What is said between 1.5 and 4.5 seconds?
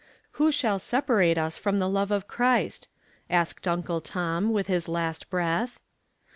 from the love of Christ?' asked Uncle Tom,